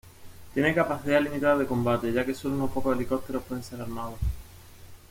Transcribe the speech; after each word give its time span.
Tiene 0.55 0.73
capacidades 0.73 1.23
limitadas 1.25 1.59
de 1.59 1.67
combate, 1.67 2.11
ya 2.11 2.25
que 2.25 2.33
sólo 2.33 2.55
unos 2.55 2.71
pocos 2.71 2.95
helicópteros 2.95 3.43
pueden 3.43 3.63
ser 3.63 3.79
armados. 3.81 4.17